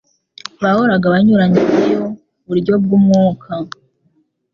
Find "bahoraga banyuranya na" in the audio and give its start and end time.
0.61-1.81